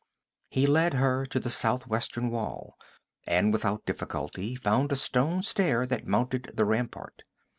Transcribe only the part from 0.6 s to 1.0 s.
led